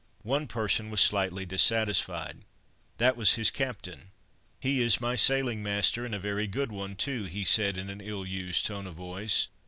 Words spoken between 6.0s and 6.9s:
and a very good